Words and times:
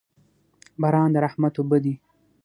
باران 0.81 1.09
د 1.13 1.17
رحمت 1.25 1.53
اوبه 1.57 1.77
دي 1.83 1.93